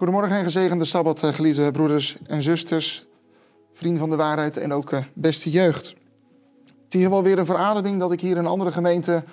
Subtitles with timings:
[0.00, 3.06] Goedemorgen en gezegende Sabbat, eh, geliefde broeders en zusters,
[3.72, 5.86] vrienden van de waarheid en ook eh, beste jeugd.
[6.66, 9.24] Het is hier wel weer een verademing dat ik hier in een andere gemeente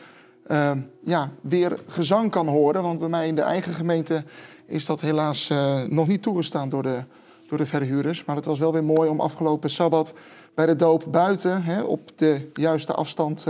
[0.48, 0.72] uh,
[1.04, 2.82] ja, weer gezang kan horen.
[2.82, 4.24] Want bij mij in de eigen gemeente
[4.66, 5.52] is dat helaas
[5.90, 7.04] nog niet toegestaan door de,
[7.50, 8.26] door de verhuurders.
[8.26, 10.14] Maar het was wel weer mooi om afgelopen Sabbat
[10.56, 13.46] bij de doop buiten, hè, op de juiste afstand,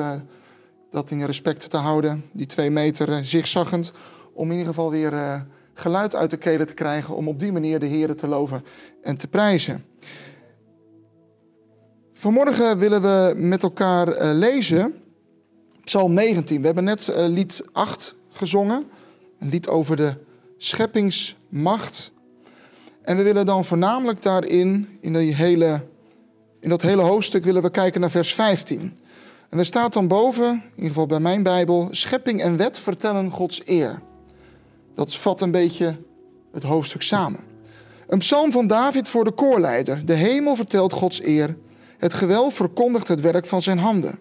[0.91, 2.25] dat in respect te houden.
[2.31, 3.91] Die twee meter zigzaggend,
[4.33, 5.45] om in ieder geval weer
[5.79, 8.63] geluid uit de kelen te krijgen om op die manier de Heer te loven
[9.01, 9.85] en te prijzen.
[12.13, 14.93] Vanmorgen willen we met elkaar uh, lezen
[15.83, 16.59] Psalm 19.
[16.59, 18.87] We hebben net uh, lied 8 gezongen,
[19.39, 20.13] een lied over de
[20.57, 22.11] scheppingsmacht.
[23.01, 25.85] En we willen dan voornamelijk daarin, in, die hele,
[26.59, 28.97] in dat hele hoofdstuk, willen we kijken naar vers 15.
[29.49, 33.31] En er staat dan boven, in ieder geval bij mijn Bijbel, schepping en wet vertellen
[33.31, 34.01] Gods eer.
[34.97, 35.97] Dat vat een beetje
[36.51, 37.39] het hoofdstuk samen.
[38.07, 40.05] Een psalm van David voor de koorleider.
[40.05, 41.57] De hemel vertelt Gods eer.
[41.97, 44.19] Het gewelf verkondigt het werk van zijn handen.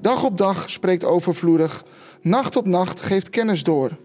[0.00, 1.84] Dag op dag spreekt overvloedig.
[2.22, 3.96] Nacht op nacht geeft kennis door.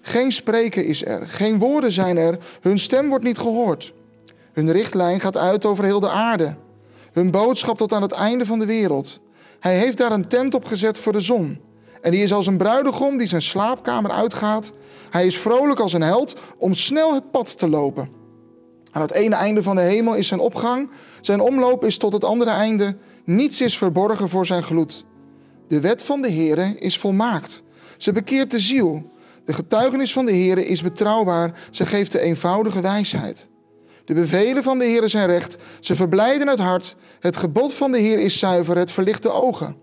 [0.00, 2.38] Geen spreken is er, geen woorden zijn er.
[2.60, 3.92] Hun stem wordt niet gehoord.
[4.52, 6.56] Hun richtlijn gaat uit over heel de aarde.
[7.12, 9.20] Hun boodschap tot aan het einde van de wereld.
[9.60, 11.60] Hij heeft daar een tent op gezet voor de zon.
[12.00, 14.72] En die is als een bruidegom die zijn slaapkamer uitgaat.
[15.10, 18.08] Hij is vrolijk als een held om snel het pad te lopen.
[18.92, 20.90] Aan het ene einde van de hemel is zijn opgang.
[21.20, 22.96] Zijn omloop is tot het andere einde.
[23.24, 25.04] Niets is verborgen voor zijn gloed.
[25.68, 27.62] De wet van de Heere is volmaakt.
[27.96, 29.10] Ze bekeert de ziel.
[29.44, 31.68] De getuigenis van de Heere is betrouwbaar.
[31.70, 33.48] Ze geeft de eenvoudige wijsheid.
[34.04, 35.56] De bevelen van de Heere zijn recht.
[35.80, 36.96] Ze verblijden het hart.
[37.20, 38.76] Het gebod van de Heer is zuiver.
[38.76, 39.76] Het verlicht de ogen.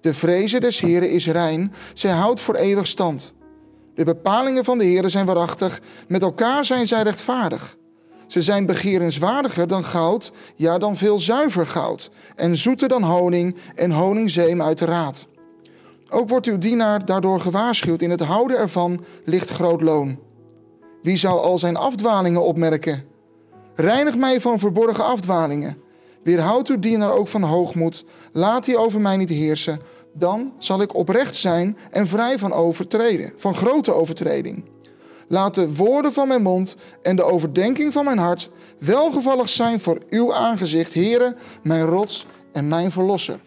[0.00, 3.34] De vreze des Heren is rein, zij houdt voor eeuwig stand.
[3.94, 7.76] De bepalingen van de Heren zijn waarachtig, met elkaar zijn zij rechtvaardig.
[8.26, 13.90] Ze zijn begerenswaardiger dan goud, ja dan veel zuiver goud, en zoeter dan honing en
[13.90, 15.26] honingzeem uit de raad.
[16.10, 20.18] Ook wordt uw dienaar daardoor gewaarschuwd, in het houden ervan ligt groot loon.
[21.02, 23.04] Wie zal al zijn afdwalingen opmerken?
[23.74, 25.82] Reinig mij van verborgen afdwalingen.
[26.28, 28.04] Weerhoud uw dienaar ook van hoogmoed.
[28.32, 29.80] Laat hij over mij niet heersen.
[30.14, 34.64] Dan zal ik oprecht zijn en vrij van overtreden, van grote overtreding.
[35.28, 40.02] Laat de woorden van mijn mond en de overdenking van mijn hart welgevallig zijn voor
[40.08, 43.40] uw aangezicht, Heere, mijn rots en mijn verlosser.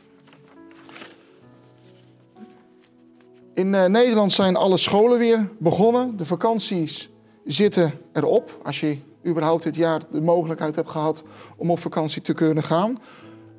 [3.54, 6.18] In uh, Nederland zijn alle scholen weer begonnen.
[6.18, 7.10] De vakanties
[7.44, 8.60] zitten erop.
[8.64, 8.98] Als je
[9.28, 11.24] überhaupt dit jaar de mogelijkheid heb gehad
[11.58, 12.98] om op vakantie te kunnen gaan.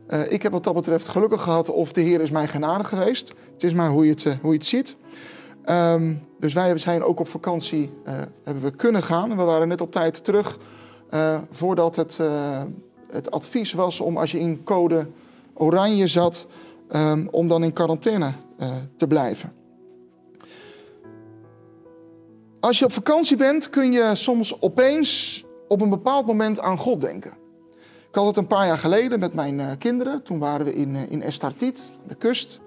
[0.09, 3.33] Uh, ik heb wat dat betreft gelukkig gehad of de Heer is mij genadig geweest.
[3.53, 4.97] Het is maar hoe je het, uh, hoe je het ziet.
[5.67, 8.12] Um, dus wij zijn ook op vakantie uh,
[8.45, 9.37] hebben we kunnen gaan.
[9.37, 10.59] We waren net op tijd terug
[11.50, 12.19] voordat het,
[13.11, 15.09] het advies was om als je in code
[15.55, 16.47] oranje zat,
[16.91, 18.33] um, om dan in quarantaine
[18.97, 19.53] te blijven.
[22.61, 25.41] Als je op vakantie bent, kun je soms opeens
[25.72, 27.31] op een bepaald moment aan God denken.
[28.09, 30.22] Ik had het een paar jaar geleden met mijn uh, kinderen.
[30.22, 32.60] Toen waren we in, uh, in Estartit, de kust,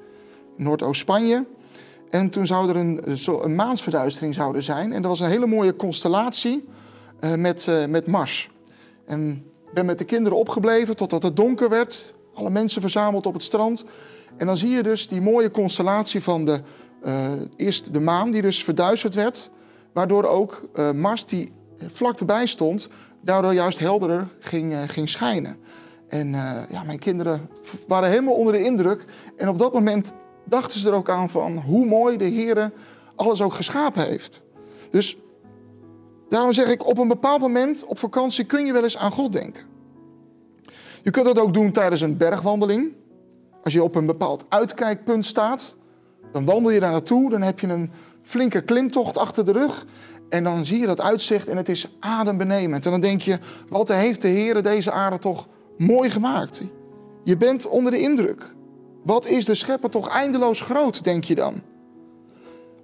[0.58, 1.46] Noordoost-Spanje.
[2.10, 4.94] En toen zou er een, zo, een maansverduistering zouden zijn.
[4.94, 6.66] En dat was een hele mooie constellatie
[7.22, 8.50] uh, met, met Mars.
[9.06, 9.32] En
[9.68, 12.14] ik ben met de kinderen opgebleven totdat het donker werd.
[12.34, 13.86] Alle mensen verzameld op het strand.
[14.38, 16.62] En dan zie je dus die mooie constellatie van de,
[17.56, 19.50] eerst de maan, die dus verduisterd werd.
[19.94, 22.90] Waardoor ook Mars, die vlak erbij stond,
[23.22, 25.58] daardoor juist helderder ging, uh, ging schijnen.
[26.08, 27.50] En uh, ja, mijn kinderen
[27.88, 29.06] waren helemaal onder de indruk.
[29.38, 30.14] En op dat moment
[30.46, 32.72] dachten ze er ook aan van hoe mooi de Heer
[33.16, 34.42] alles ook geschapen heeft.
[34.92, 35.18] Dus
[36.30, 39.34] daarom zeg ik, op een bepaald moment op vakantie kun je wel eens aan God
[39.34, 39.64] denken.
[41.04, 42.94] Je kunt dat ook doen tijdens een bergwandeling.
[43.64, 45.76] Als je op een bepaald uitkijkpunt staat,
[46.32, 47.30] dan wandel je daar naartoe.
[47.30, 47.92] Dan heb je een
[48.22, 49.86] flinke klimtocht achter de rug.
[50.30, 52.86] En dan zie je dat uitzicht en het is adembenemend.
[52.86, 53.40] En dan denk je,
[53.70, 55.48] wat heeft de Heer deze aarde toch
[55.78, 56.64] mooi gemaakt?
[57.24, 58.56] Je bent onder de indruk.
[59.04, 61.62] Wat is de schepper toch eindeloos groot, denk je dan?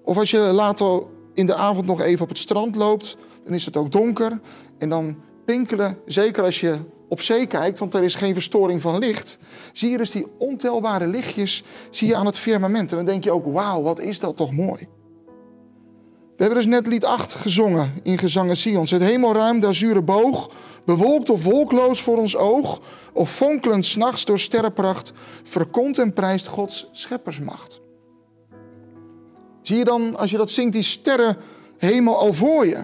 [0.04, 3.66] Of als je later in de avond nog even op het strand loopt, dan is
[3.66, 4.40] het ook donker.
[4.78, 8.98] En dan pinkelen, zeker als je op zee kijkt, want er is geen verstoring van
[9.00, 9.38] licht,
[9.74, 12.90] zie je dus die ontelbare lichtjes zie je aan het firmament.
[12.92, 14.88] En dan denk je ook, wauw, wat is dat toch mooi.
[16.42, 18.92] We hebben dus net lied 8 gezongen in Gezangen Sions.
[18.92, 20.52] Het hemelruim, daar zure boog,
[20.86, 22.82] bewolkt of wolkloos voor ons oog,
[23.14, 25.12] of fonkelend s'nachts door sterrenpracht,
[25.44, 27.82] verkomt en prijst Gods scheppersmacht.
[29.62, 32.84] Zie je dan, als je dat zingt, die sterrenhemel al voor je?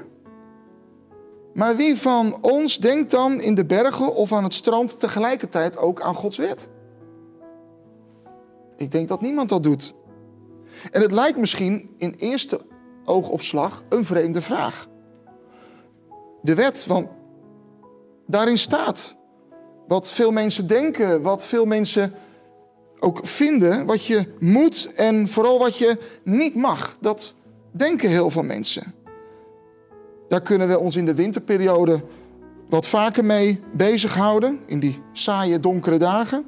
[1.54, 6.01] Maar wie van ons denkt dan in de bergen of aan het strand tegelijkertijd ook
[6.01, 6.69] aan Gods wet?
[8.75, 9.94] Ik denk dat niemand dat doet.
[10.92, 12.59] En het lijkt misschien in eerste
[13.07, 14.88] oogopslag een vreemde vraag.
[16.42, 17.07] De wet, want
[18.27, 19.15] daarin staat
[19.88, 22.13] wat veel mensen denken, wat veel mensen
[23.00, 26.98] ook vinden, wat je moet en vooral wat je niet mag.
[27.00, 27.33] Dat
[27.71, 28.94] denken heel veel mensen.
[30.30, 32.04] Daar kunnen we ons in de winterperiode
[32.69, 36.45] wat vaker mee bezighouden, in die saaie, donkere dagen.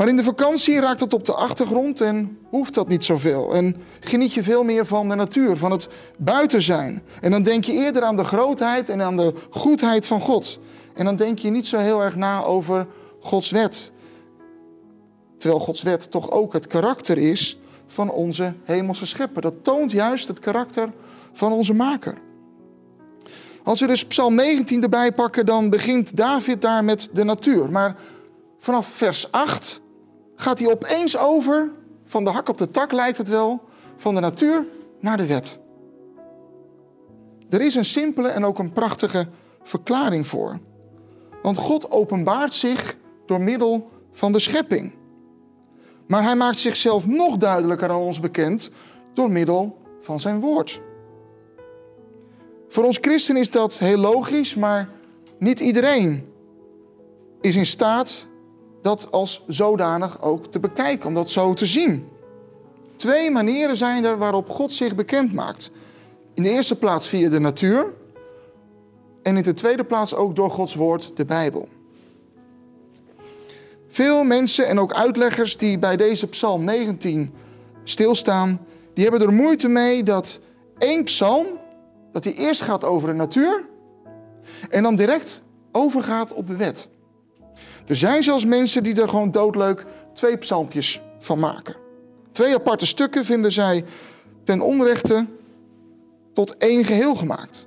[0.00, 3.54] Maar in de vakantie raakt dat op de achtergrond en hoeft dat niet zoveel.
[3.54, 7.02] En geniet je veel meer van de natuur, van het buiten zijn.
[7.20, 10.58] En dan denk je eerder aan de grootheid en aan de goedheid van God.
[10.94, 12.86] En dan denk je niet zo heel erg na over
[13.20, 13.92] Gods wet.
[15.36, 19.42] Terwijl Gods wet toch ook het karakter is van onze hemelse schepper.
[19.42, 20.92] Dat toont juist het karakter
[21.32, 22.18] van onze maker.
[23.62, 27.70] Als we dus Psalm 19 erbij pakken, dan begint David daar met de natuur.
[27.70, 27.96] Maar
[28.58, 29.80] vanaf vers 8
[30.40, 31.70] gaat hij opeens over,
[32.04, 33.60] van de hak op de tak lijkt het wel,
[33.96, 34.66] van de natuur
[35.00, 35.58] naar de wet.
[37.50, 39.28] Er is een simpele en ook een prachtige
[39.62, 40.58] verklaring voor.
[41.42, 42.96] Want God openbaart zich
[43.26, 44.94] door middel van de schepping.
[46.06, 48.70] Maar hij maakt zichzelf nog duidelijker aan ons bekend
[49.14, 50.80] door middel van zijn woord.
[52.68, 54.88] Voor ons christen is dat heel logisch, maar
[55.38, 56.32] niet iedereen
[57.40, 58.28] is in staat
[58.82, 62.08] dat als zodanig ook te bekijken, om dat zo te zien.
[62.96, 65.70] Twee manieren zijn er waarop God zich bekend maakt.
[66.34, 67.92] In de eerste plaats via de natuur
[69.22, 71.68] en in de tweede plaats ook door Gods woord, de Bijbel.
[73.88, 77.32] Veel mensen en ook uitleggers die bij deze Psalm 19
[77.84, 78.60] stilstaan,
[78.94, 80.40] die hebben er moeite mee dat
[80.78, 81.46] één psalm,
[82.12, 83.68] dat die eerst gaat over de natuur
[84.70, 85.42] en dan direct
[85.72, 86.88] overgaat op de wet.
[87.86, 89.84] Er zijn zelfs mensen die er gewoon doodleuk
[90.14, 91.76] twee psalmpjes van maken.
[92.30, 93.84] Twee aparte stukken vinden zij
[94.44, 95.26] ten onrechte
[96.32, 97.66] tot één geheel gemaakt.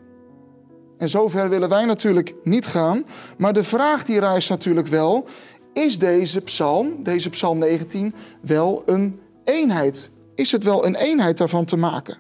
[0.98, 3.06] En zover willen wij natuurlijk niet gaan.
[3.38, 5.25] Maar de vraag die rijst natuurlijk wel:
[5.74, 10.09] is deze psalm, deze psalm 19, wel een eenheid?
[10.36, 12.18] Is het wel een eenheid daarvan te maken?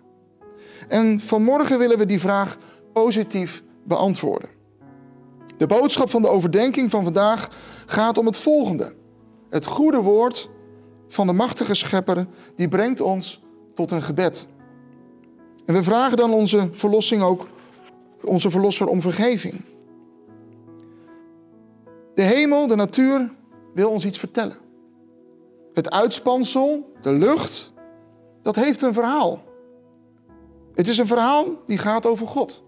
[0.87, 2.57] En vanmorgen willen we die vraag
[2.93, 4.49] positief beantwoorden.
[5.63, 7.49] De boodschap van de overdenking van vandaag
[7.85, 8.95] gaat om het volgende.
[9.49, 10.49] Het goede woord
[11.07, 13.41] van de machtige schepper, die brengt ons
[13.73, 14.47] tot een gebed.
[15.65, 17.47] En we vragen dan onze verlossing ook,
[18.23, 19.61] onze verlosser om vergeving.
[22.13, 23.31] De hemel, de natuur,
[23.73, 24.57] wil ons iets vertellen.
[25.73, 27.73] Het uitspansel, de lucht,
[28.41, 29.43] dat heeft een verhaal.
[30.73, 32.63] Het is een verhaal die gaat over God.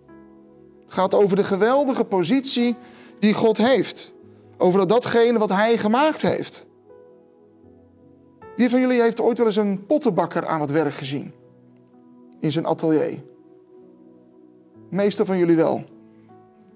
[0.85, 2.75] Het gaat over de geweldige positie
[3.19, 4.13] die God heeft.
[4.57, 6.65] Over datgene wat Hij gemaakt heeft.
[8.55, 11.33] Wie van jullie heeft ooit wel eens een pottenbakker aan het werk gezien?
[12.39, 13.23] In zijn atelier?
[14.89, 15.83] De meeste van jullie wel.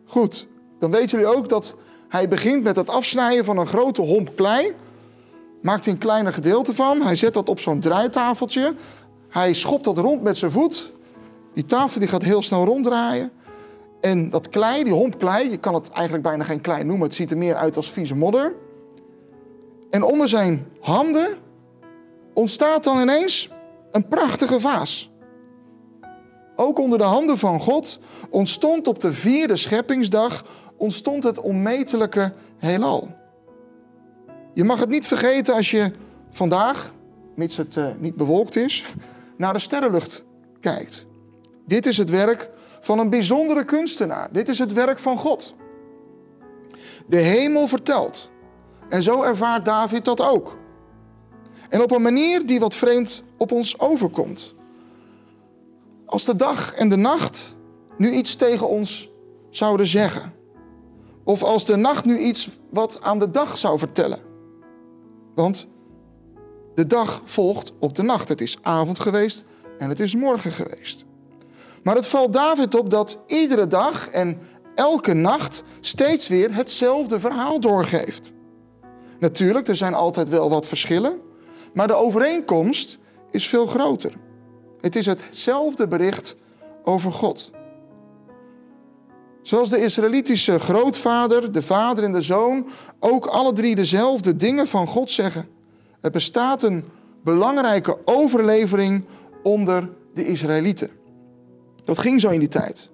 [0.06, 0.48] Goed,
[0.80, 1.76] dan weten jullie ook dat
[2.10, 4.76] hij begint met het afsnijden van een grote homp klei.
[5.62, 7.02] Maakt een kleiner gedeelte van.
[7.02, 8.76] Hij zet dat op zo'n draaitafeltje.
[9.30, 10.92] Hij schopt dat rond met zijn voet.
[11.54, 13.32] Die tafel die gaat heel snel ronddraaien.
[14.02, 17.08] En dat klei, die homp klei, je kan het eigenlijk bijna geen klei noemen.
[17.08, 18.56] Het ziet er meer uit als vieze modder.
[19.90, 21.38] En onder zijn handen
[22.34, 23.50] ontstaat dan ineens
[23.92, 25.12] een prachtige vaas.
[26.56, 30.46] Ook onder de handen van God ontstond op de vierde scheppingsdag
[30.78, 33.08] ontstond het onmetelijke heelal.
[34.54, 35.92] Je mag het niet vergeten als je
[36.30, 36.94] vandaag,
[37.36, 38.86] mits het uh, niet bewolkt is,
[39.38, 40.24] naar de sterrenlucht
[40.60, 41.08] kijkt.
[41.66, 44.30] Dit is het werk van een bijzondere kunstenaar.
[44.32, 45.56] Dit is het werk van God.
[47.08, 48.32] De hemel vertelt.
[48.90, 50.58] En zo ervaart David dat ook.
[51.70, 54.56] En op een manier die wat vreemd op ons overkomt.
[56.06, 57.56] Als de dag en de nacht
[57.98, 59.10] nu iets tegen ons
[59.50, 60.34] zouden zeggen.
[61.24, 64.20] Of als de nacht nu iets wat aan de dag zou vertellen.
[65.36, 65.68] Want
[66.74, 68.28] de dag volgt op de nacht.
[68.28, 69.44] Het is avond geweest
[69.78, 71.06] en het is morgen geweest.
[71.84, 74.38] Maar het valt David op dat iedere dag en
[74.76, 78.32] elke nacht steeds weer hetzelfde verhaal doorgeeft.
[79.20, 81.20] Natuurlijk, er zijn altijd wel wat verschillen,
[81.74, 82.98] maar de overeenkomst
[83.32, 84.14] is veel groter.
[84.82, 86.36] Het is hetzelfde bericht
[86.84, 87.52] over God.
[89.42, 92.68] Zoals de Israëlitische grootvader, de vader en de zoon
[93.00, 95.48] ook alle drie dezelfde dingen van God zeggen.
[96.02, 96.84] Er bestaat een
[97.24, 99.06] belangrijke overlevering
[99.44, 100.99] onder de Israëlieten.
[101.90, 102.90] Dat ging zo in die tijd.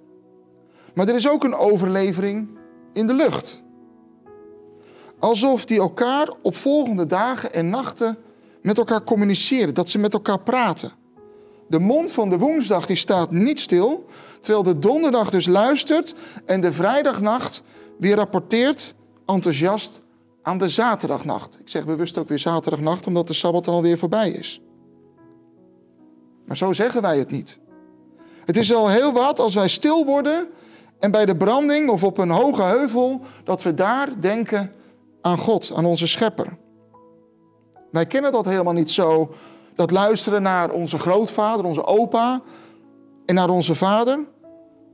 [0.94, 2.48] Maar er is ook een overlevering
[2.92, 3.62] in de lucht.
[5.18, 8.18] Alsof die elkaar op volgende dagen en nachten
[8.62, 10.92] met elkaar communiceren, dat ze met elkaar praten.
[11.68, 14.06] De mond van de woensdag die staat niet stil,
[14.40, 17.62] terwijl de donderdag dus luistert en de vrijdagnacht
[17.98, 18.94] weer rapporteert
[19.26, 20.00] enthousiast
[20.42, 21.60] aan de zaterdagnacht.
[21.60, 24.60] Ik zeg bewust ook weer zaterdagnacht, omdat de Sabbat alweer voorbij is.
[26.46, 27.58] Maar zo zeggen wij het niet.
[28.46, 30.48] Het is al heel wat als wij stil worden
[30.98, 34.72] en bij de branding of op een hoge heuvel, dat we daar denken
[35.20, 36.56] aan God, aan onze schepper.
[37.90, 39.34] Wij kennen dat helemaal niet zo,
[39.74, 42.42] dat luisteren naar onze grootvader, onze opa
[43.26, 44.24] en naar onze vader.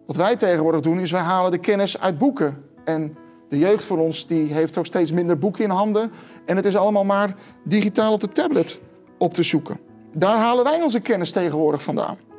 [0.07, 2.65] Wat wij tegenwoordig doen is wij halen de kennis uit boeken.
[2.85, 3.17] En
[3.49, 6.13] de jeugd voor ons die heeft ook steeds minder boeken in handen.
[6.47, 8.81] En het is allemaal maar digitaal op de tablet
[9.19, 9.81] op te zoeken.
[10.17, 12.32] Daar halen wij onze kennis tegenwoordig vandaan.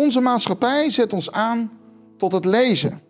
[0.00, 1.78] Onze maatschappij zet ons aan
[2.16, 3.02] tot het lezen.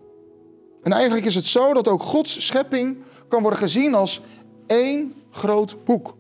[0.83, 4.21] En eigenlijk is het zo dat ook Gods schepping kan worden gezien als
[4.67, 6.15] één groot boek.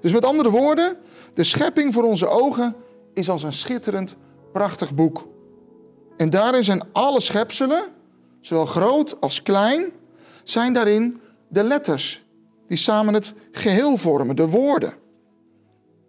[0.00, 0.96] Dus met andere woorden,
[1.34, 2.76] de schepping voor onze ogen
[3.14, 4.16] is als een schitterend,
[4.52, 5.28] prachtig boek.
[6.16, 7.84] En daarin zijn alle schepselen,
[8.40, 9.92] zowel groot als klein,
[10.44, 12.24] zijn daarin de letters
[12.68, 15.01] die samen het geheel vormen, de woorden.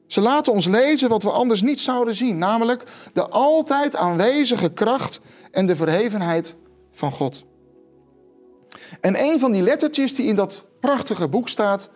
[0.07, 2.83] Ze laten ons lezen wat we anders niet zouden zien, namelijk
[3.13, 5.19] de altijd aanwezige kracht
[5.51, 6.55] en de verhevenheid
[6.91, 7.43] van God.
[9.01, 11.89] En een van die lettertjes die in dat prachtige boek staat,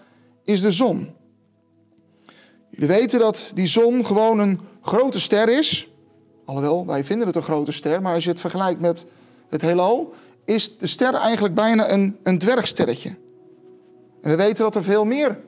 [0.43, 1.15] is de zon.
[2.69, 5.91] Jullie weten dat die zon gewoon een grote ster is.
[6.45, 9.05] Alhoewel, wij vinden het een grote ster, maar als je het vergelijkt met
[9.49, 10.13] het heelal,
[10.45, 13.09] is de ster eigenlijk bijna een, een dwergsterretje.
[14.21, 15.39] En we weten dat er veel meer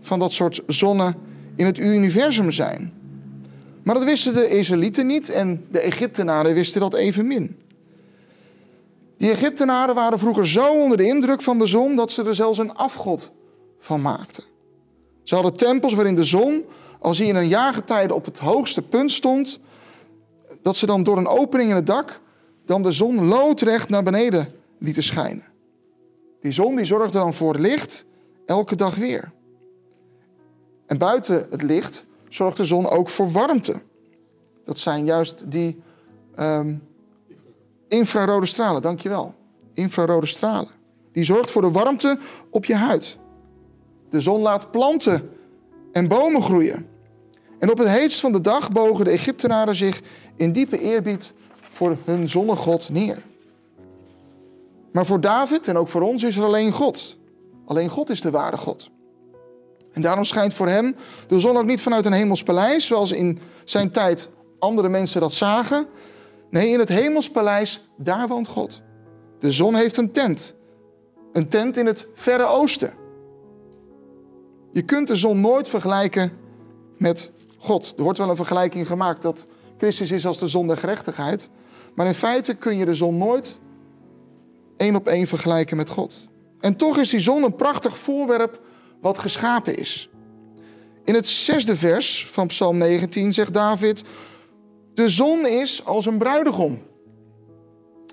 [0.00, 1.14] van dat soort zonnen
[1.56, 2.92] in het universum zijn.
[3.82, 7.56] Maar dat wisten de Israëlieten niet en de Egyptenaren wisten dat evenmin.
[9.18, 12.58] Die Egyptenaren waren vroeger zo onder de indruk van de zon dat ze er zelfs
[12.58, 13.32] een afgod
[13.78, 14.44] van maakten.
[15.22, 16.64] Ze hadden tempels waarin de zon,
[17.00, 19.60] als hij in een jaargetijde op het hoogste punt stond,
[20.62, 22.20] dat ze dan door een opening in het dak
[22.66, 25.44] dan de zon loodrecht naar beneden lieten schijnen.
[26.40, 28.04] Die zon die zorgde dan voor licht
[28.46, 29.32] elke dag weer.
[30.86, 33.80] En buiten het licht zorgt de zon ook voor warmte.
[34.64, 35.82] Dat zijn juist die
[36.38, 36.82] um,
[37.88, 39.34] infrarode stralen, dankjewel.
[39.74, 40.68] Infrarode stralen.
[41.12, 42.18] Die zorgt voor de warmte
[42.50, 43.18] op je huid.
[44.10, 45.30] De zon laat planten
[45.92, 46.88] en bomen groeien.
[47.58, 50.02] En op het heetst van de dag bogen de Egyptenaren zich
[50.36, 51.32] in diepe eerbied
[51.70, 53.22] voor hun zonnegod neer.
[54.92, 57.18] Maar voor David en ook voor ons is er alleen God.
[57.66, 58.90] Alleen God is de ware God.
[59.94, 60.96] En daarom schijnt voor hem
[61.26, 65.32] de zon ook niet vanuit een hemels paleis, zoals in zijn tijd andere mensen dat
[65.32, 65.86] zagen.
[66.50, 68.82] Nee, in het hemels paleis, daar woont God.
[69.38, 70.54] De zon heeft een tent.
[71.32, 72.92] Een tent in het verre oosten.
[74.72, 76.32] Je kunt de zon nooit vergelijken
[76.98, 77.94] met God.
[77.96, 79.46] Er wordt wel een vergelijking gemaakt dat
[79.76, 81.50] Christus is als de zon der gerechtigheid.
[81.94, 83.60] Maar in feite kun je de zon nooit
[84.76, 86.28] één op één vergelijken met God.
[86.60, 88.60] En toch is die zon een prachtig voorwerp
[89.04, 90.10] wat geschapen is.
[91.04, 94.02] In het zesde vers van Psalm 19 zegt David:
[94.94, 96.82] De zon is als een bruidegom.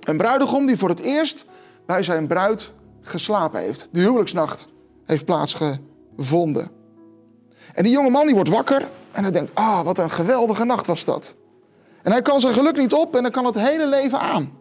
[0.04, 1.46] Een bruidegom die voor het eerst
[1.86, 3.90] bij zijn bruid geslapen heeft.
[3.92, 4.68] De huwelijksnacht
[5.06, 6.72] heeft plaatsgevonden.
[7.74, 10.88] En die jonge man die wordt wakker en hij denkt: Ah, wat een geweldige nacht
[10.88, 11.36] was dat.
[12.04, 14.52] En hij kan zijn geluk niet op en hij kan het hele leven aan.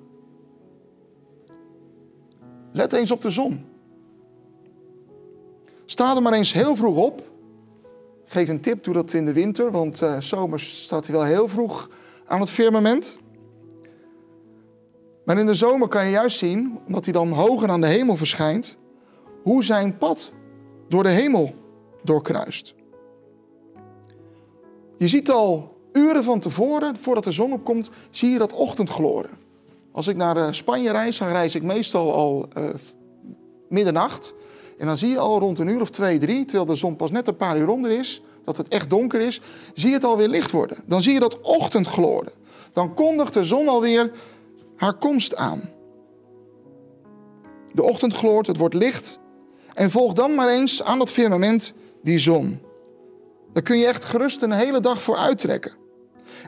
[2.72, 3.69] Let eens op de zon.
[5.90, 7.22] Sta er maar eens heel vroeg op.
[8.24, 11.48] geef een tip, doe dat in de winter, want uh, zomers staat hij wel heel
[11.48, 11.90] vroeg
[12.26, 13.18] aan het firmament.
[15.24, 18.16] Maar in de zomer kan je juist zien, omdat hij dan hoger aan de hemel
[18.16, 18.78] verschijnt,
[19.42, 20.32] hoe zijn pad
[20.88, 21.54] door de hemel
[22.02, 22.74] doorkruist.
[24.98, 29.30] Je ziet al uren van tevoren, voordat de zon opkomt, zie je dat ochtendgloren.
[29.92, 32.68] Als ik naar eh, Spanje reis, dan reis ik meestal al uh,
[33.68, 34.34] middernacht.
[34.80, 37.10] En dan zie je al rond een uur of twee, drie, terwijl de zon pas
[37.10, 39.40] net een paar uur onder is, dat het echt donker is,
[39.74, 40.78] zie je het alweer licht worden.
[40.86, 42.32] Dan zie je dat ochtendgloren.
[42.72, 44.12] Dan kondigt de zon alweer
[44.76, 45.70] haar komst aan.
[47.72, 49.18] De ochtend gloort, het wordt licht.
[49.74, 51.72] En volg dan maar eens aan dat firmament
[52.02, 52.60] die zon.
[53.52, 55.72] Daar kun je echt gerust een hele dag voor uittrekken.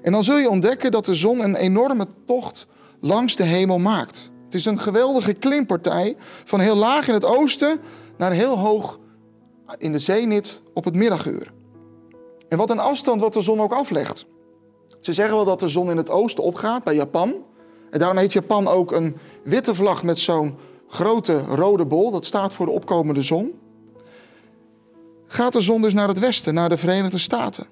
[0.02, 2.66] En dan zul je ontdekken dat de zon een enorme tocht
[3.00, 4.30] langs de hemel maakt.
[4.44, 7.80] Het is een geweldige klimpartij van heel laag in het oosten
[8.22, 8.98] naar heel hoog
[9.78, 11.52] in de zenit op het middaguur.
[12.48, 14.26] En wat een afstand wat de zon ook aflegt.
[15.00, 17.34] Ze zeggen wel dat de zon in het oosten opgaat, bij Japan.
[17.90, 20.56] En daarom heet Japan ook een witte vlag met zo'n
[20.88, 22.10] grote rode bol.
[22.10, 23.60] Dat staat voor de opkomende zon.
[25.26, 27.66] Gaat de zon dus naar het westen, naar de Verenigde Staten.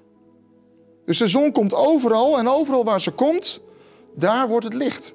[1.05, 3.61] Dus de zon komt overal en overal waar ze komt,
[4.15, 5.13] daar wordt het licht.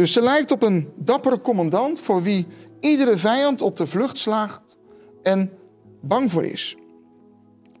[0.00, 2.46] Dus ze lijkt op een dappere commandant voor wie
[2.80, 4.76] iedere vijand op de vlucht slaagt
[5.22, 5.52] en
[6.00, 6.76] bang voor is.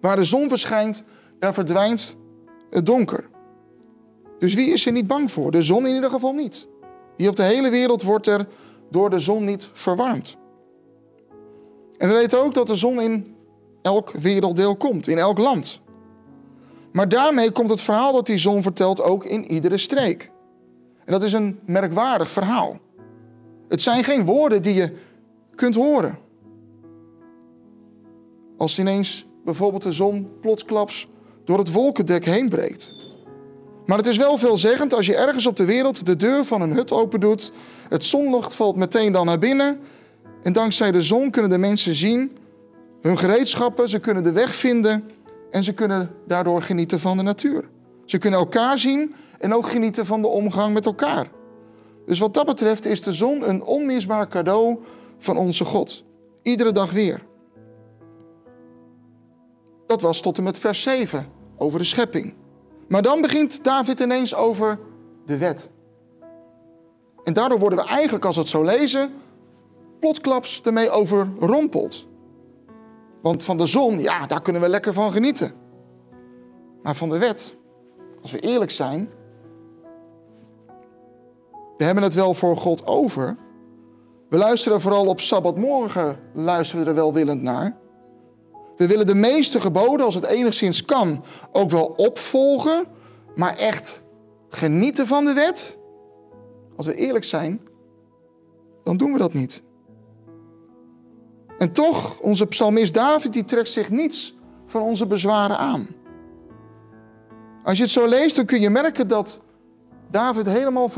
[0.00, 1.04] Waar de zon verschijnt,
[1.38, 2.16] daar verdwijnt
[2.70, 3.28] het donker.
[4.38, 5.50] Dus wie is er niet bang voor?
[5.50, 6.68] De zon in ieder geval niet.
[7.16, 8.48] Hier op de hele wereld wordt er
[8.90, 10.36] door de zon niet verwarmd.
[11.96, 13.34] En we weten ook dat de zon in
[13.82, 15.80] elk werelddeel komt, in elk land.
[16.92, 20.30] Maar daarmee komt het verhaal dat die zon vertelt ook in iedere streek.
[21.04, 22.78] En dat is een merkwaardig verhaal.
[23.68, 24.92] Het zijn geen woorden die je
[25.54, 26.18] kunt horen.
[28.56, 31.08] Als ineens bijvoorbeeld de zon plotsklaps
[31.44, 32.94] door het wolkendek heen breekt.
[33.86, 36.72] Maar het is wel veelzeggend als je ergens op de wereld de deur van een
[36.72, 37.52] hut open doet.
[37.88, 39.80] Het zonlicht valt meteen dan naar binnen.
[40.42, 42.38] En dankzij de zon kunnen de mensen zien
[43.00, 45.10] hun gereedschappen, ze kunnen de weg vinden
[45.50, 47.68] en ze kunnen daardoor genieten van de natuur.
[48.04, 51.30] Ze kunnen elkaar zien en ook genieten van de omgang met elkaar.
[52.06, 54.78] Dus wat dat betreft is de zon een onmisbaar cadeau
[55.18, 56.04] van onze God.
[56.42, 57.26] Iedere dag weer.
[59.86, 62.34] Dat was tot en met vers 7 over de schepping.
[62.88, 64.78] Maar dan begint David ineens over
[65.24, 65.70] de wet.
[67.24, 69.12] En daardoor worden we eigenlijk, als we het zo lezen,
[70.00, 72.06] plotklaps ermee overrompeld.
[73.22, 75.52] Want van de zon, ja, daar kunnen we lekker van genieten.
[76.82, 77.56] Maar van de wet,
[78.22, 79.10] als we eerlijk zijn,
[81.80, 83.36] we hebben het wel voor God over.
[84.28, 87.76] We luisteren vooral op Sabbatmorgen, luisteren we er welwillend naar.
[88.76, 92.84] We willen de meeste geboden, als het enigszins kan, ook wel opvolgen.
[93.34, 94.02] Maar echt
[94.48, 95.78] genieten van de wet?
[96.76, 97.60] Als we eerlijk zijn,
[98.82, 99.62] dan doen we dat niet.
[101.58, 105.88] En toch, onze psalmist David, die trekt zich niets van onze bezwaren aan.
[107.64, 109.40] Als je het zo leest, dan kun je merken dat
[110.10, 110.88] David helemaal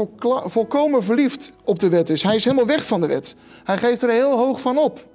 [0.44, 2.22] volkomen verliefd op de wet is.
[2.22, 3.34] Hij is helemaal weg van de wet.
[3.64, 5.06] Hij geeft er heel hoog van op.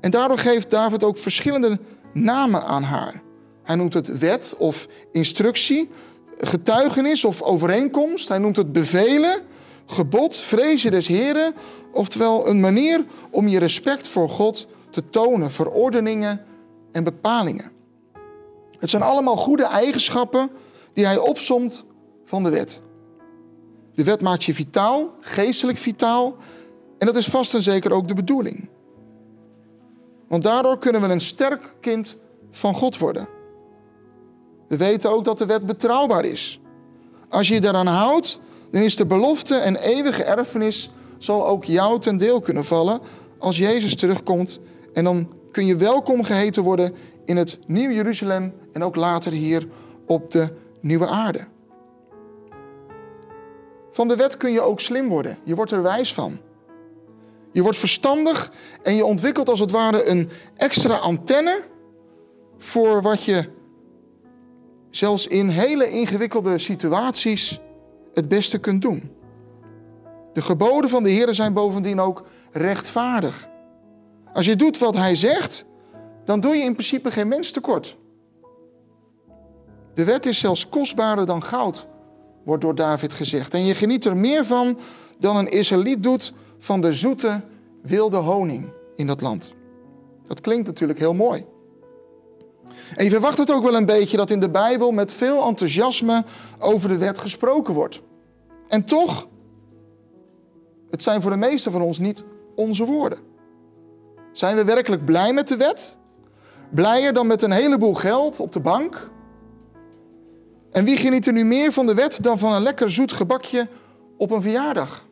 [0.00, 1.78] En daardoor geeft David ook verschillende
[2.12, 3.22] namen aan haar.
[3.62, 5.90] Hij noemt het wet of instructie,
[6.38, 8.28] getuigenis of overeenkomst.
[8.28, 9.40] Hij noemt het bevelen,
[9.86, 11.54] gebod, vrezen des Heren.
[11.92, 16.44] Oftewel een manier om je respect voor God te tonen, verordeningen
[16.92, 17.70] en bepalingen.
[18.78, 20.50] Het zijn allemaal goede eigenschappen
[20.92, 21.84] die hij opsomt
[22.28, 22.80] van de wet.
[23.94, 26.36] De wet maakt je vitaal, geestelijk vitaal.
[26.98, 28.68] En dat is vast en zeker ook de bedoeling.
[30.28, 32.16] Want daardoor kunnen we een sterk kind
[32.50, 33.28] van God worden.
[34.68, 36.60] We weten ook dat de wet betrouwbaar is.
[37.28, 42.00] Als je je daaraan houdt, dan is de belofte en eeuwige erfenis zal ook jou
[42.00, 43.00] ten deel kunnen vallen
[43.38, 44.60] als Jezus terugkomt.
[44.92, 49.68] En dan kun je welkom geheten worden in het nieuwe Jeruzalem en ook later hier
[50.06, 50.48] op de
[50.80, 51.46] nieuwe aarde.
[53.98, 55.38] Van de wet kun je ook slim worden.
[55.44, 56.38] Je wordt er wijs van.
[57.52, 61.64] Je wordt verstandig en je ontwikkelt als het ware een extra antenne
[62.58, 63.48] voor wat je
[64.90, 67.60] zelfs in hele ingewikkelde situaties
[68.14, 69.10] het beste kunt doen.
[70.32, 73.48] De geboden van de Heer zijn bovendien ook rechtvaardig.
[74.32, 75.64] Als je doet wat Hij zegt,
[76.24, 77.96] dan doe je in principe geen mens tekort.
[79.94, 81.88] De wet is zelfs kostbaarder dan goud,
[82.48, 83.54] wordt door David gezegd.
[83.54, 84.78] En je geniet er meer van
[85.18, 87.40] dan een Israëliet doet van de zoete
[87.82, 89.52] wilde honing in dat land.
[90.26, 91.46] Dat klinkt natuurlijk heel mooi.
[92.96, 96.24] En je verwacht het ook wel een beetje dat in de Bijbel met veel enthousiasme
[96.58, 98.00] over de wet gesproken wordt.
[98.68, 99.26] En toch,
[100.90, 103.18] het zijn voor de meesten van ons niet onze woorden.
[104.32, 105.96] Zijn we werkelijk blij met de wet?
[106.70, 109.10] Blijer dan met een heleboel geld op de bank?
[110.70, 113.68] En wie geniet er nu meer van de wet dan van een lekker zoet gebakje
[114.16, 115.06] op een verjaardag?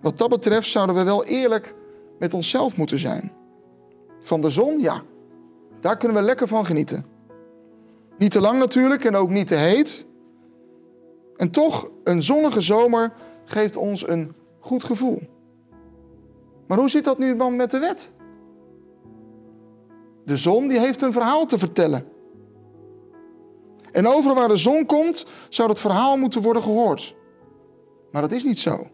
[0.00, 1.74] Wat dat betreft zouden we wel eerlijk
[2.18, 3.32] met onszelf moeten zijn.
[4.20, 5.02] Van de zon, ja.
[5.80, 7.06] Daar kunnen we lekker van genieten.
[8.18, 10.06] Niet te lang natuurlijk en ook niet te heet.
[11.36, 13.12] En toch, een zonnige zomer
[13.44, 15.22] geeft ons een goed gevoel.
[16.66, 18.12] Maar hoe zit dat nu dan met de wet?
[20.24, 22.04] De zon die heeft een verhaal te vertellen.
[23.96, 27.14] En overal waar de zon komt, zou dat verhaal moeten worden gehoord.
[28.10, 28.86] Maar dat is niet zo.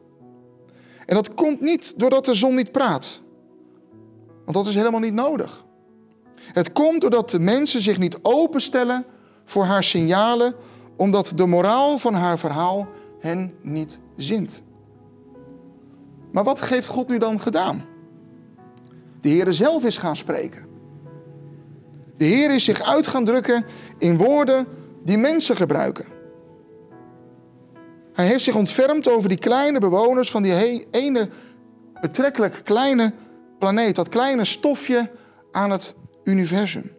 [1.07, 3.21] En dat komt niet doordat de zon niet praat.
[4.45, 5.65] Want dat is helemaal niet nodig.
[6.41, 9.05] Het komt doordat de mensen zich niet openstellen
[9.45, 10.55] voor haar signalen,
[10.97, 12.89] omdat de moraal van haar verhaal
[13.19, 14.63] hen niet zint.
[16.33, 17.85] Maar wat heeft God nu dan gedaan?
[19.21, 20.67] De Heer zelf is gaan spreken.
[22.17, 23.65] De Heer is zich uit gaan drukken
[23.99, 26.05] in woorden die mensen gebruiken.
[28.13, 31.29] Hij heeft zich ontfermd over die kleine bewoners van die ene
[32.01, 33.13] betrekkelijk kleine
[33.59, 35.11] planeet, dat kleine stofje
[35.51, 36.93] aan het universum.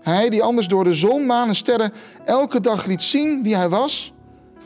[0.00, 1.92] Hij die anders door de zon, maan en sterren
[2.24, 4.12] elke dag liet zien wie hij was,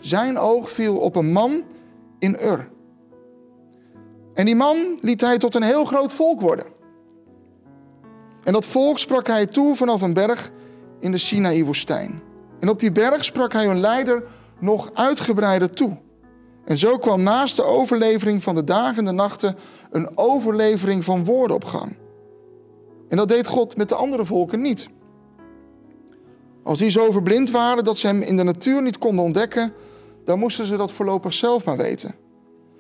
[0.01, 1.63] zijn oog viel op een man
[2.19, 2.69] in Ur.
[4.35, 6.67] En die man liet hij tot een heel groot volk worden.
[8.45, 10.51] En dat volk sprak hij toe vanaf een berg
[11.05, 12.23] in de Sinaï-woestijn.
[12.61, 14.23] En op die berg sprak hij hun leider
[14.61, 15.97] nog uitgebreider toe.
[16.65, 19.57] En zo kwam naast de overlevering van de dagen en de nachten
[19.91, 21.97] een overlevering van woorden op gang.
[23.09, 24.89] En dat deed God met de andere volken niet.
[26.63, 29.73] Als die zo verblind waren dat ze hem in de natuur niet konden ontdekken,
[30.25, 32.15] dan moesten ze dat voorlopig zelf maar weten.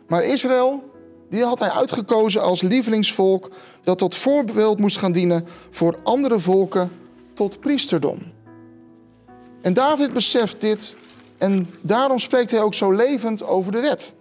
[0.08, 0.82] Maar Israël,
[1.30, 3.50] die had hij uitgekozen als lievelingsvolk
[3.82, 6.90] dat tot voorbeeld moest gaan dienen voor andere volken
[7.34, 8.18] tot priesterdom.
[9.62, 10.96] En David beseft dit
[11.38, 14.14] en daarom spreekt hij ook zo levend over de wet.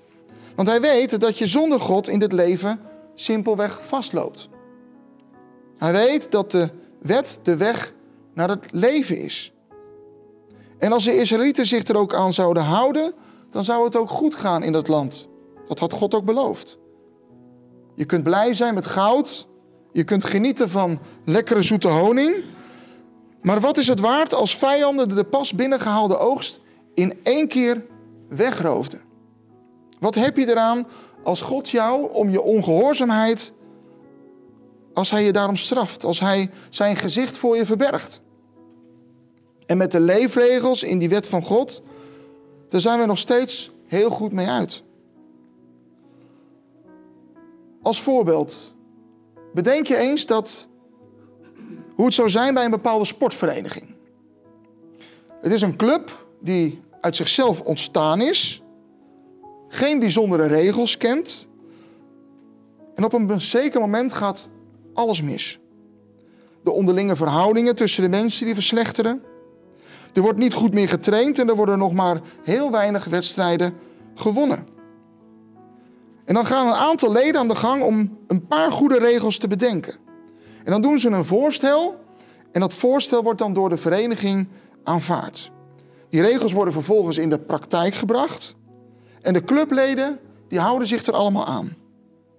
[0.56, 2.80] Want hij weet dat je zonder God in dit leven
[3.15, 4.49] simpelweg vastloopt.
[5.78, 7.93] Hij weet dat de wet de weg
[8.34, 9.54] naar het leven is.
[10.78, 13.13] En als de Israëlieten zich er ook aan zouden houden,
[13.52, 15.28] dan zou het ook goed gaan in dat land.
[15.67, 16.78] Dat had God ook beloofd.
[17.95, 19.47] Je kunt blij zijn met goud.
[19.91, 22.43] Je kunt genieten van lekkere zoete honing.
[23.44, 26.60] Maar wat is het waard als vijanden de pas binnengehaalde oogst
[26.94, 27.86] in één keer
[28.30, 29.02] wegroofden?
[30.00, 30.88] Wat heb je eraan
[31.24, 33.54] als God jou om je ongehoorzaamheid,
[34.94, 38.22] als hij je daarom straft, als hij zijn gezicht voor je verbergt?
[39.66, 41.82] En met de leefregels in die wet van God,
[42.70, 44.84] daar zijn we nog steeds heel goed mee uit.
[47.82, 48.76] Als voorbeeld,
[49.54, 50.68] bedenk je eens dat
[51.96, 53.96] hoe het zou zijn bij een bepaalde sportvereniging.
[55.42, 58.62] Het is een club die uit zichzelf ontstaan is,
[59.68, 61.48] geen bijzondere regels kent
[62.96, 64.50] en op een zeker moment gaat
[64.94, 65.60] alles mis.
[66.64, 69.24] De onderlinge verhoudingen tussen de mensen die verslechteren.
[70.14, 73.74] Er wordt niet goed meer getraind en er worden nog maar heel weinig wedstrijden
[74.16, 74.68] gewonnen.
[76.26, 79.48] En dan gaan een aantal leden aan de gang om een paar goede regels te
[79.48, 80.03] bedenken.
[80.63, 81.95] En dan doen ze een voorstel
[82.52, 84.47] en dat voorstel wordt dan door de vereniging
[84.84, 85.52] aanvaard.
[86.10, 88.56] Die regels worden vervolgens in de praktijk gebracht
[89.21, 91.76] en de clubleden die houden zich er allemaal aan.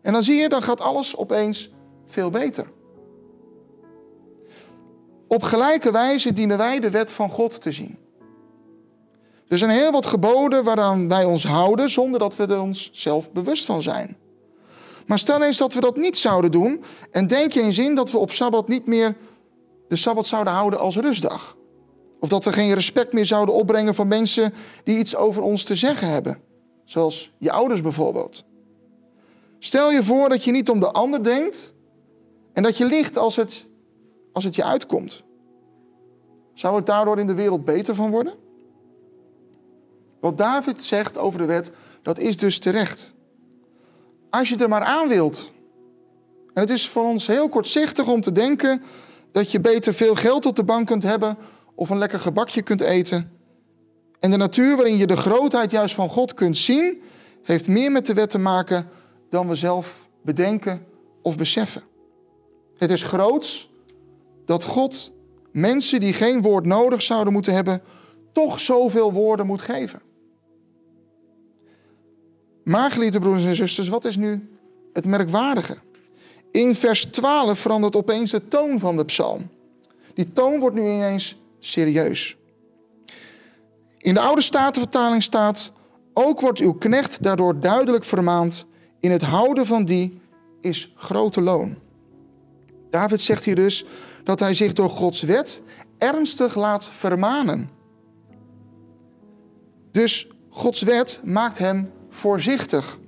[0.02, 1.70] En dan zie je, dan gaat alles opeens
[2.06, 2.70] veel beter.
[5.28, 7.98] Op gelijke wijze dienen wij de wet van God te zien.
[9.48, 13.32] Er zijn heel wat geboden waaraan wij ons houden zonder dat we er ons zelf
[13.32, 14.16] bewust van zijn.
[15.07, 18.11] Maar stel eens dat we dat niet zouden doen en denk je eens in dat
[18.11, 19.17] we op Sabbat niet meer
[19.88, 21.57] de Sabbat zouden houden als rustdag.
[22.21, 25.77] Of dat we geen respect meer zouden opbrengen van mensen die iets over ons te
[25.77, 26.40] zeggen hebben.
[26.85, 28.45] Zoals je ouders bijvoorbeeld.
[29.59, 31.73] Stel je voor dat je niet om de ander denkt
[32.53, 33.67] en dat je ligt als het,
[34.33, 35.23] als het je uitkomt.
[36.55, 38.35] Zou het daardoor in de wereld beter van worden?
[40.21, 43.13] Wat David zegt over de wet, dat is dus terecht.
[44.35, 45.53] Als je er maar aan wilt.
[46.55, 48.83] En het is voor ons heel kortzichtig om te denken
[49.33, 51.38] dat je beter veel geld op de bank kunt hebben
[51.75, 53.31] of een lekker gebakje kunt eten.
[54.20, 57.03] En de natuur waarin je de grootheid juist van God kunt zien,
[57.42, 58.88] heeft meer met de wet te maken
[59.29, 60.87] dan we zelf bedenken
[61.23, 61.83] of beseffen.
[62.77, 63.70] Het is groots
[64.44, 65.12] dat God
[65.53, 67.83] mensen die geen woord nodig zouden moeten hebben,
[68.33, 70.03] toch zoveel woorden moet geven.
[72.64, 74.48] Maar, geliefde broeders en zusters, wat is nu
[74.92, 75.77] het merkwaardige?
[76.50, 79.48] In vers 12 verandert opeens de toon van de psalm.
[80.14, 82.37] Die toon wordt nu ineens serieus.
[83.98, 85.72] In de oude statenvertaling staat:
[86.12, 88.66] Ook wordt uw knecht daardoor duidelijk vermaand.
[89.00, 90.20] In het houden van die
[90.61, 91.77] is grote loon.
[92.90, 93.85] David zegt hier dus
[94.24, 95.62] dat hij zich door Gods wet
[95.98, 97.70] ernstig laat vermanen.
[99.90, 102.98] Dus Gods wet maakt hem voorzichtig.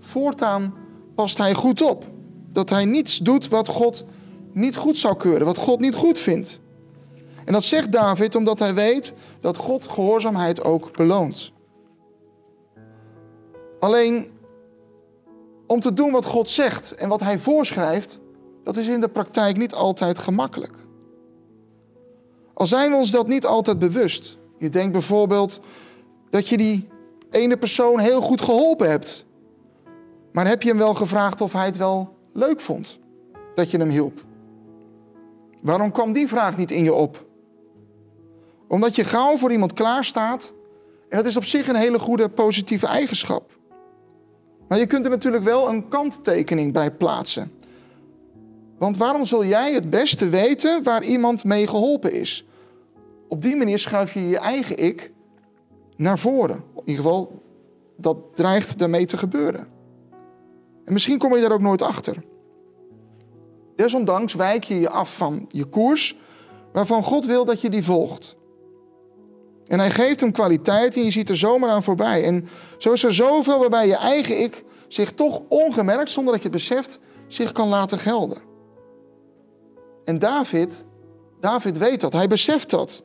[0.00, 0.74] Voortaan
[1.14, 2.04] past hij goed op
[2.52, 4.04] dat hij niets doet wat God
[4.52, 6.60] niet goed zou keuren, wat God niet goed vindt.
[7.44, 11.52] En dat zegt David omdat hij weet dat God gehoorzaamheid ook beloont.
[13.80, 14.30] Alleen
[15.66, 18.20] om te doen wat God zegt en wat hij voorschrijft,
[18.64, 20.74] dat is in de praktijk niet altijd gemakkelijk.
[22.54, 24.38] Al zijn we ons dat niet altijd bewust.
[24.56, 25.60] Je denkt bijvoorbeeld
[26.30, 26.88] dat je die
[27.30, 29.26] ene persoon heel goed geholpen hebt.
[30.32, 32.98] Maar heb je hem wel gevraagd of hij het wel leuk vond
[33.54, 34.24] dat je hem hielp?
[35.62, 37.26] Waarom kwam die vraag niet in je op?
[38.68, 40.54] Omdat je gauw voor iemand klaar staat.
[41.08, 43.58] En dat is op zich een hele goede positieve eigenschap.
[44.68, 47.52] Maar je kunt er natuurlijk wel een kanttekening bij plaatsen.
[48.78, 52.46] Want waarom zul jij het beste weten waar iemand mee geholpen is?
[53.28, 55.12] Op die manier schuif je je eigen ik
[55.98, 56.56] naar voren.
[56.74, 57.42] In ieder geval,
[57.96, 59.68] dat dreigt daarmee te gebeuren.
[60.84, 62.24] En misschien kom je daar ook nooit achter.
[63.76, 66.16] Desondanks wijk je je af van je koers,
[66.72, 68.36] waarvan God wil dat je die volgt.
[69.66, 72.24] En hij geeft hem kwaliteit en je ziet er zomaar aan voorbij.
[72.24, 76.48] En zo is er zoveel waarbij je eigen ik zich toch ongemerkt, zonder dat je
[76.48, 78.38] het beseft, zich kan laten gelden.
[80.04, 80.84] En David,
[81.40, 83.04] David weet dat, hij beseft dat.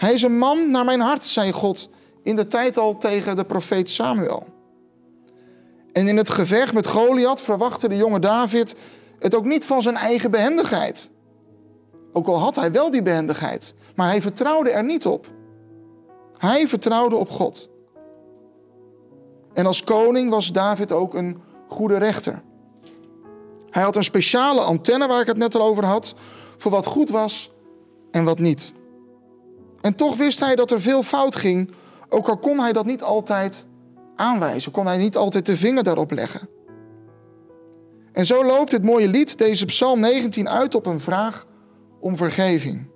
[0.00, 1.88] Hij is een man naar mijn hart, zei God
[2.22, 4.46] in de tijd al tegen de profeet Samuel.
[5.92, 8.74] En in het gevecht met Goliath verwachtte de jonge David
[9.18, 11.10] het ook niet van zijn eigen behendigheid.
[12.12, 15.26] Ook al had hij wel die behendigheid, maar hij vertrouwde er niet op.
[16.38, 17.68] Hij vertrouwde op God.
[19.52, 22.42] En als koning was David ook een goede rechter.
[23.70, 26.14] Hij had een speciale antenne waar ik het net al over had,
[26.56, 27.50] voor wat goed was
[28.10, 28.72] en wat niet.
[29.80, 31.70] En toch wist hij dat er veel fout ging,
[32.08, 33.66] ook al kon hij dat niet altijd
[34.16, 36.48] aanwijzen, kon hij niet altijd de vinger daarop leggen.
[38.12, 41.46] En zo loopt het mooie lied, deze Psalm 19, uit op een vraag
[42.00, 42.88] om vergeving.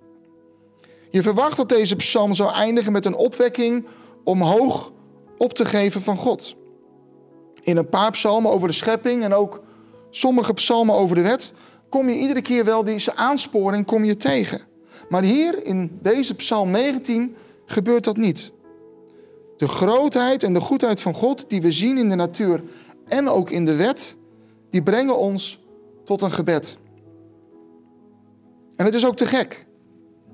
[1.11, 3.87] Je verwacht dat deze psalm zou eindigen met een opwekking
[4.25, 4.93] om hoog
[5.39, 6.57] op te geven van God.
[7.63, 9.63] In een paar psalmen over de schepping en ook
[10.11, 11.53] sommige psalmen over de wet
[11.89, 14.61] kom je iedere keer wel deze aansporing kom je tegen.
[15.09, 17.37] Maar hier in deze psalm 19
[17.67, 18.53] gebeurt dat niet.
[19.57, 22.63] De grootheid en de goedheid van God die we zien in de natuur
[23.09, 24.17] en ook in de wet,
[24.71, 25.61] die brengen ons
[26.05, 26.79] tot een gebed.
[28.77, 29.67] En het is ook te gek.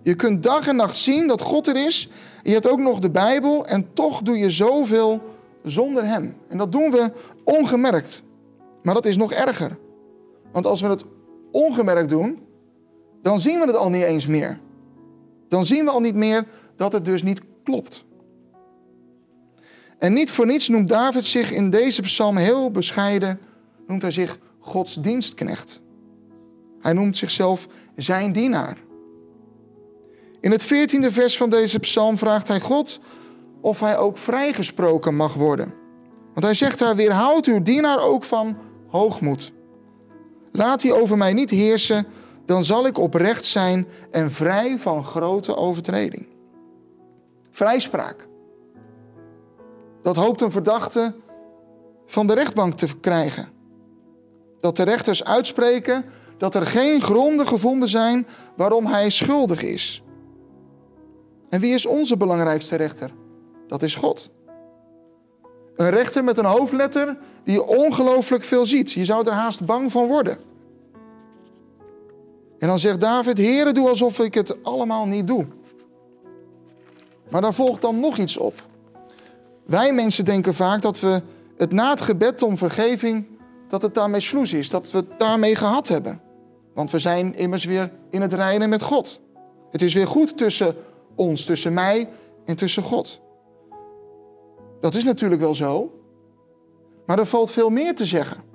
[0.02, 2.08] Je kunt dag en nacht zien dat God er is.
[2.42, 5.20] Je hebt ook nog de Bijbel en toch doe je zoveel
[5.64, 6.36] zonder Hem.
[6.48, 7.12] En dat doen we
[7.44, 8.22] ongemerkt.
[8.82, 9.78] Maar dat is nog erger.
[10.52, 11.04] Want als we het
[11.50, 12.38] ongemerkt doen,
[13.22, 14.60] dan zien we het al niet eens meer.
[15.48, 18.04] Dan zien we al niet meer dat het dus niet klopt.
[19.98, 23.40] En niet voor niets noemt David zich in deze psalm heel bescheiden,
[23.86, 25.80] noemt hij zich Gods dienstknecht.
[26.80, 28.76] Hij noemt zichzelf zijn dienaar.
[30.40, 33.00] In het veertiende vers van deze psalm vraagt hij God
[33.60, 35.74] of hij ook vrijgesproken mag worden.
[36.32, 38.56] Want hij zegt daar, weerhoud uw dienaar ook van
[38.88, 39.52] hoogmoed.
[40.52, 42.06] Laat hij over mij niet heersen,
[42.50, 46.28] dan zal ik oprecht zijn en vrij van grote overtreding.
[47.50, 48.28] Vrijspraak.
[50.02, 51.14] Dat hoopt een verdachte
[52.06, 53.48] van de rechtbank te krijgen.
[54.60, 56.04] Dat de rechters uitspreken
[56.38, 60.02] dat er geen gronden gevonden zijn waarom hij schuldig is.
[61.48, 63.10] En wie is onze belangrijkste rechter?
[63.68, 64.30] Dat is God.
[65.76, 68.92] Een rechter met een hoofdletter die ongelooflijk veel ziet.
[68.92, 70.49] Je zou er haast bang van worden.
[72.60, 75.46] En dan zegt David: Heere, doe alsof ik het allemaal niet doe.
[77.30, 78.62] Maar daar volgt dan nog iets op.
[79.66, 81.22] Wij mensen denken vaak dat we
[81.56, 83.26] het na het gebed om vergeving,
[83.68, 86.20] dat het daarmee sloes is, dat we het daarmee gehad hebben.
[86.74, 89.20] Want we zijn immers weer in het reinen met God.
[89.70, 90.76] Het is weer goed tussen
[91.14, 92.08] ons, tussen mij
[92.44, 93.20] en tussen God.
[94.80, 96.00] Dat is natuurlijk wel zo.
[97.06, 98.49] Maar er valt veel meer te zeggen.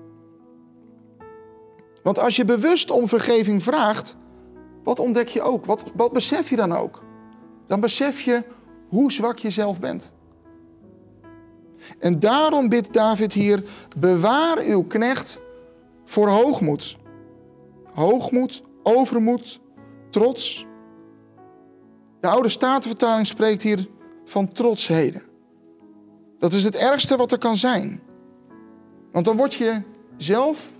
[2.05, 4.15] Want als je bewust om vergeving vraagt,
[4.83, 5.65] wat ontdek je ook?
[5.65, 7.03] Wat, wat besef je dan ook?
[7.67, 8.43] Dan besef je
[8.87, 10.13] hoe zwak je zelf bent.
[11.99, 13.63] En daarom bidt David hier:
[13.97, 15.39] bewaar uw knecht
[16.05, 16.97] voor hoogmoed.
[17.93, 19.59] Hoogmoed, overmoed,
[20.09, 20.65] trots.
[22.19, 23.89] De oude Statenvertaling spreekt hier
[24.25, 25.23] van trotsheden.
[26.39, 28.01] Dat is het ergste wat er kan zijn.
[29.11, 29.81] Want dan word je
[30.17, 30.71] zelf,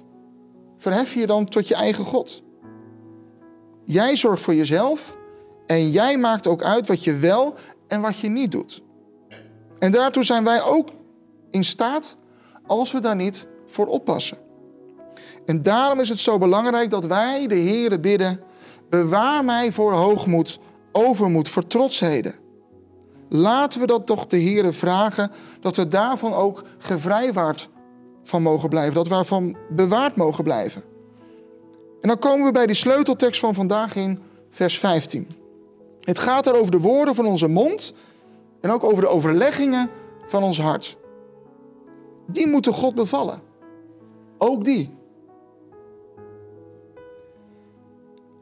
[0.77, 2.43] verhef je dan tot je eigen God.
[3.85, 5.17] Jij zorgt voor jezelf
[5.65, 7.53] en jij maakt ook uit wat je wel
[7.87, 8.83] en wat je niet doet.
[9.79, 10.89] En daartoe zijn wij ook
[11.51, 12.17] in staat
[12.67, 14.37] als we daar niet voor oppassen.
[15.45, 18.39] En daarom is het zo belangrijk dat wij de Heeren bidden:
[18.89, 20.59] bewaar mij voor hoogmoed,
[20.91, 22.35] overmoed, voor trotsheden.
[23.29, 27.69] Laten we dat toch de Heeren vragen, dat we daarvan ook gevrijwaard
[28.25, 30.83] van mogen blijven, dat we daarvan bewaard mogen blijven.
[32.01, 35.27] En dan komen we bij die sleuteltekst van vandaag in vers 15.
[36.01, 37.93] Het gaat er over de woorden van onze mond
[38.61, 39.89] en ook over de overleggingen
[40.25, 40.97] van ons hart.
[42.27, 43.41] Die moeten God bevallen.
[44.37, 44.93] Ook die.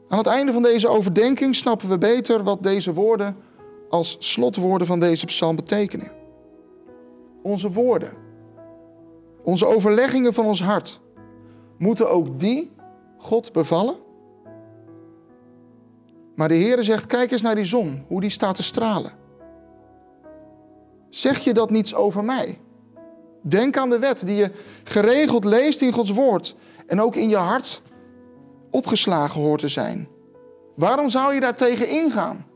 [0.08, 3.36] Aan het einde van deze overdenking snappen we beter wat deze woorden
[3.88, 6.12] als slotwoorden van deze psalm betekenen.
[7.42, 8.12] Onze woorden,
[9.44, 11.00] onze overleggingen van ons hart,
[11.78, 12.72] moeten ook die
[13.18, 13.94] God bevallen?
[16.34, 19.12] Maar de Heere zegt, kijk eens naar die zon, hoe die staat te stralen.
[21.08, 22.60] Zeg je dat niets over mij?
[23.42, 24.50] Denk aan de wet die je
[24.84, 27.82] geregeld leest in Gods woord en ook in je hart
[28.70, 30.08] opgeslagen hoort te zijn.
[30.76, 32.46] Waarom zou je daartegen ingaan?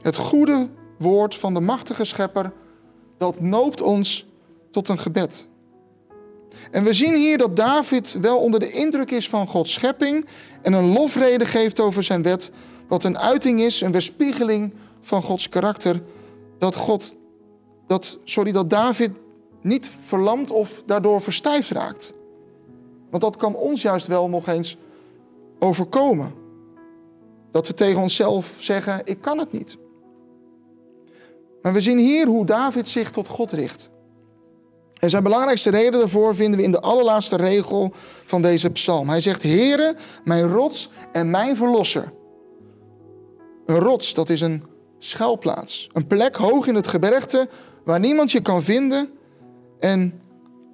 [0.00, 0.68] Het goede
[0.98, 2.52] woord van de machtige schepper,
[3.16, 4.26] dat noopt ons
[4.76, 5.48] tot een gebed.
[6.70, 10.26] En we zien hier dat David wel onder de indruk is van Gods schepping
[10.62, 12.50] en een lofrede geeft over zijn wet,
[12.88, 16.02] wat een uiting is, een weerspiegeling van Gods karakter,
[16.58, 17.16] dat God,
[17.86, 19.10] dat, sorry, dat David
[19.60, 22.12] niet verlamd of daardoor verstijfd raakt.
[23.10, 24.76] Want dat kan ons juist wel nog eens
[25.58, 26.34] overkomen.
[27.50, 29.76] Dat we tegen onszelf zeggen, ik kan het niet.
[31.62, 33.94] Maar we zien hier hoe David zich tot God richt.
[34.96, 37.92] En zijn belangrijkste reden daarvoor vinden we in de allerlaatste regel
[38.24, 39.08] van deze psalm.
[39.08, 42.12] Hij zegt, Heere, mijn rots en mijn verlosser.
[43.66, 44.62] Een rots, dat is een
[44.98, 45.88] schuilplaats.
[45.92, 47.48] Een plek hoog in het gebergte
[47.84, 49.10] waar niemand je kan vinden.
[49.80, 50.20] En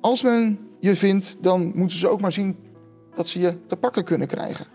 [0.01, 2.57] als men je vindt, dan moeten ze ook maar zien
[3.15, 4.67] dat ze je te pakken kunnen krijgen.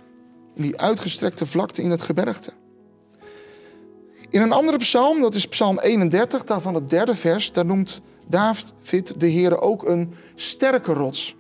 [0.56, 2.52] In die uitgestrekte vlakte in het gebergte.
[4.30, 9.20] In een andere psalm, dat is psalm 31, daarvan het derde vers, daar noemt David
[9.20, 11.36] de Heer ook een sterke rots.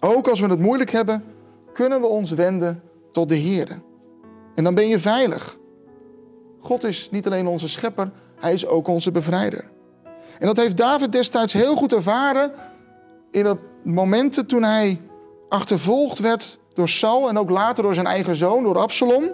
[0.00, 1.24] Ook als we het moeilijk hebben,
[1.72, 3.80] kunnen we ons wenden tot de Heer.
[4.54, 5.56] En dan ben je veilig.
[6.58, 9.70] God is niet alleen onze schepper, hij is ook onze bevrijder.
[10.38, 12.52] En dat heeft David destijds heel goed ervaren
[13.30, 15.00] in de momenten toen hij
[15.48, 19.30] achtervolgd werd door Saul en ook later door zijn eigen zoon, door Absalom.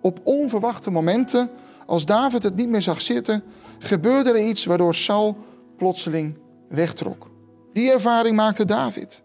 [0.00, 1.50] Op onverwachte momenten,
[1.88, 3.42] als David het niet meer zag zitten,
[3.78, 5.36] gebeurde er iets waardoor Saul
[5.76, 7.30] plotseling wegtrok.
[7.72, 9.22] Die ervaring maakte David.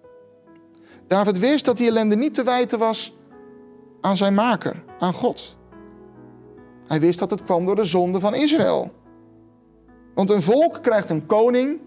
[1.07, 3.13] David wist dat die ellende niet te wijten was
[4.01, 5.57] aan zijn maker, aan God.
[6.87, 8.91] Hij wist dat het kwam door de zonde van Israël.
[10.15, 11.79] Want een volk krijgt een koning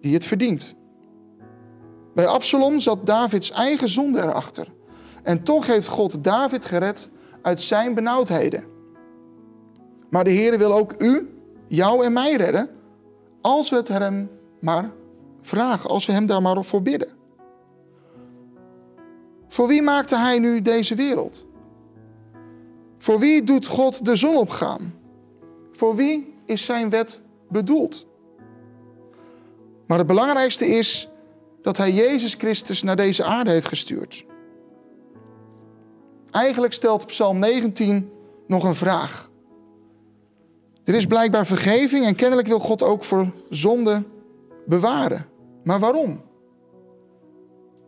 [0.00, 0.74] die het verdient.
[2.14, 4.72] Bij Absalom zat Davids eigen zonde erachter.
[5.22, 7.08] En toch heeft God David gered
[7.42, 8.75] uit zijn benauwdheden.
[10.10, 11.30] Maar de Heer wil ook u
[11.68, 12.70] jou en mij redden
[13.40, 14.90] als we het hem maar
[15.42, 17.08] vragen, als we hem daar maar voor bidden.
[19.48, 21.44] Voor wie maakte hij nu deze wereld?
[22.98, 24.94] Voor wie doet God de zon opgaan?
[25.72, 28.06] Voor wie is zijn wet bedoeld?
[29.86, 31.08] Maar het belangrijkste is
[31.62, 34.24] dat hij Jezus Christus naar deze aarde heeft gestuurd.
[36.30, 38.10] Eigenlijk stelt Psalm 19
[38.46, 39.30] nog een vraag.
[40.86, 44.02] Er is blijkbaar vergeving en kennelijk wil God ook voor zonde
[44.66, 45.26] bewaren.
[45.64, 46.20] Maar waarom?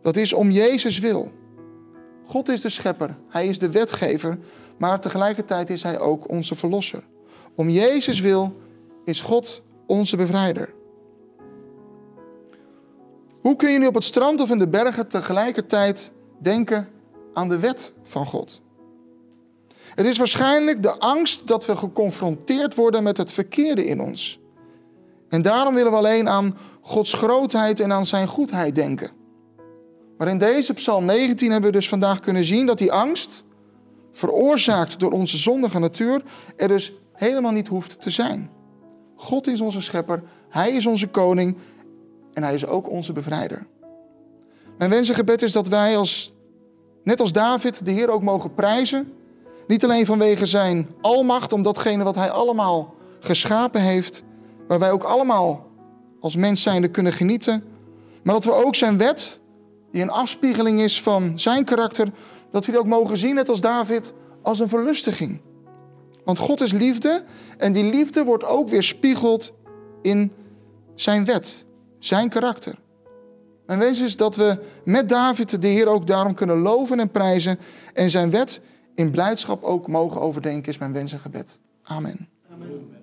[0.01, 1.31] Dat is om Jezus wil.
[2.25, 4.37] God is de schepper, hij is de wetgever,
[4.77, 7.03] maar tegelijkertijd is hij ook onze verlosser.
[7.55, 8.55] Om Jezus wil
[9.03, 10.73] is God onze bevrijder.
[13.41, 16.89] Hoe kun je nu op het strand of in de bergen tegelijkertijd denken
[17.33, 18.61] aan de wet van God?
[19.95, 24.39] Het is waarschijnlijk de angst dat we geconfronteerd worden met het verkeerde in ons.
[25.29, 29.11] En daarom willen we alleen aan Gods grootheid en aan zijn goedheid denken.
[30.17, 33.43] Maar in deze Psalm 19 hebben we dus vandaag kunnen zien dat die angst,
[34.11, 36.23] veroorzaakt door onze zondige natuur,
[36.55, 38.49] er dus helemaal niet hoeft te zijn.
[39.15, 41.57] God is onze schepper, Hij is onze koning
[42.33, 43.67] en Hij is ook onze bevrijder.
[44.77, 46.33] Mijn wens en gebed is dat wij als,
[47.03, 49.13] net als David, de Heer ook mogen prijzen
[49.69, 54.23] niet alleen vanwege zijn almacht, om datgene wat hij allemaal geschapen heeft,
[54.67, 55.67] waar wij ook allemaal
[56.19, 57.63] als mens zijnde kunnen genieten,
[58.23, 59.39] maar dat we ook zijn wet,
[59.91, 62.11] die een afspiegeling is van zijn karakter,
[62.51, 65.41] dat we die ook mogen zien, net als David, als een verlustiging.
[66.23, 67.23] Want God is liefde
[67.57, 69.53] en die liefde wordt ook weer spiegeld
[70.01, 70.31] in
[70.95, 71.65] zijn wet,
[71.99, 72.75] zijn karakter.
[73.65, 77.59] Mijn wens is dat we met David de Heer ook daarom kunnen loven en prijzen
[77.93, 78.61] en zijn wet
[78.99, 81.59] in blijdschap ook mogen overdenken, is mijn wens en gebed.
[81.83, 82.27] Amen.
[82.53, 82.98] Amen.